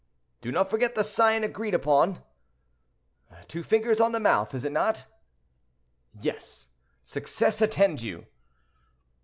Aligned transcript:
"Do 0.41 0.51
not 0.51 0.67
forget 0.67 0.95
the 0.95 1.03
sign 1.03 1.43
agreed 1.43 1.75
upon." 1.75 2.23
"Two 3.47 3.61
fingers 3.61 4.01
on 4.01 4.13
the 4.13 4.19
mouth, 4.19 4.55
is 4.55 4.65
it 4.65 4.71
not?" 4.71 5.05
"Yes; 6.19 6.69
success 7.03 7.61
attend 7.61 8.01
you." 8.01 8.25